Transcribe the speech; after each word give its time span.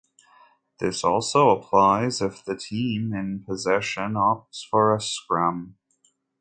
This 0.79 1.03
also 1.03 1.51
applies 1.51 2.23
if 2.23 2.43
the 2.43 2.55
team 2.57 3.13
in 3.13 3.43
possession 3.43 4.13
opts 4.15 4.61
for 4.67 4.95
a 4.95 4.99
scrum. 4.99 5.75